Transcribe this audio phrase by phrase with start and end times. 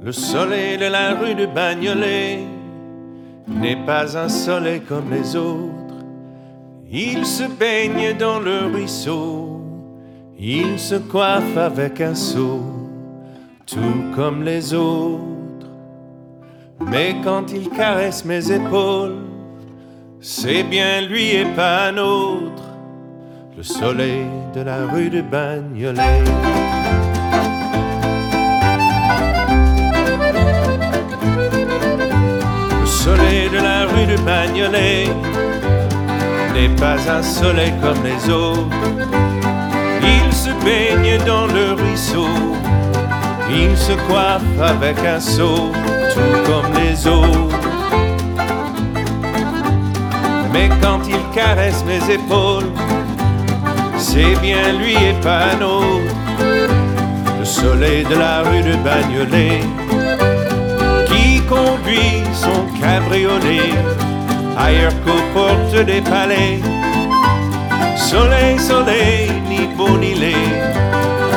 [0.00, 2.38] Le soleil de la rue de Bagnolet
[3.48, 5.72] n'est pas un soleil comme les autres.
[6.88, 9.60] Il se baigne dans le ruisseau,
[10.38, 12.60] il se coiffe avec un seau,
[13.66, 15.66] tout comme les autres.
[16.80, 19.16] Mais quand il caresse mes épaules,
[20.20, 22.68] c'est bien lui et pas un autre,
[23.56, 26.22] le soleil de la rue de Bagnolet.
[33.04, 35.06] Soleil de la rue de Bagnolet
[36.52, 38.76] n'est pas un soleil comme les autres.
[40.02, 42.28] Il se baigne dans le ruisseau,
[43.50, 45.70] il se coiffe avec un seau,
[46.12, 47.60] tout comme les autres.
[50.52, 52.72] Mais quand il caresse mes épaules,
[53.96, 56.14] c'est bien lui et pas un autre,
[57.38, 59.60] le soleil de la rue de Bagnolet
[61.68, 63.72] conduit son cabriolet
[64.56, 66.60] ailleurs qu'aux portes des palais.
[67.96, 70.54] Soleil, soleil, ni beau ni laid,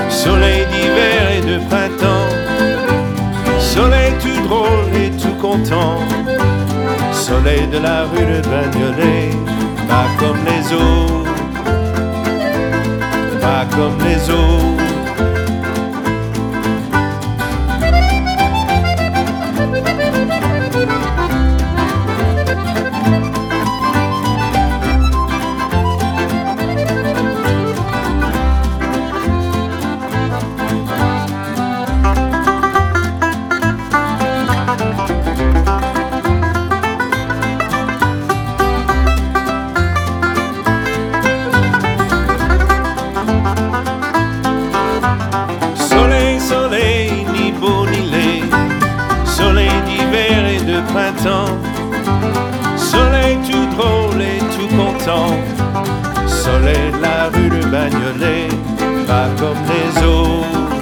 [0.10, 2.32] soleil d'hiver et de printemps,
[3.60, 5.98] soleil tout drôle et tout content,
[7.12, 9.32] soleil de la rue de Bagnolet,
[9.90, 11.36] pas comme les autres,
[13.42, 14.61] pas comme les autres.
[55.04, 58.50] Soleil la rue de Bagnolet,
[59.08, 60.78] pas comme les autres.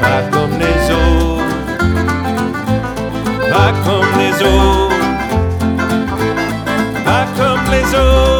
[0.00, 1.42] Pas comme les autres.
[3.50, 4.94] Pas comme les autres.
[7.04, 8.35] Pas comme les autres.